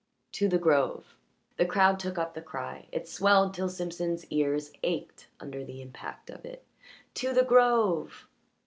"To 0.31 0.47
the 0.47 0.57
grove!" 0.57 1.13
The 1.57 1.65
crowd 1.67 1.99
took 1.99 2.17
up 2.17 2.33
the 2.33 2.41
cry; 2.41 2.87
it 2.91 3.07
swelled 3.07 3.53
till 3.53 3.69
Simpson's 3.69 4.25
ears 4.31 4.73
ached 4.81 5.27
under 5.39 5.63
the 5.63 5.79
impact 5.79 6.31
of 6.31 6.43
it. 6.43 6.65
"To 7.13 7.33
the 7.35 7.43
grove!" 7.43 8.27